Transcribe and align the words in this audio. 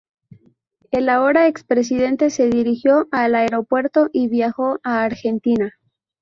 El 0.89 1.09
ahora 1.09 1.47
ex 1.47 1.63
presidente 1.63 2.31
se 2.31 2.49
dirigió 2.49 3.07
al 3.11 3.35
aeropuerto 3.35 4.09
y 4.11 4.29
viajó 4.29 4.79
a 4.81 5.03
Argentina. 5.03 5.75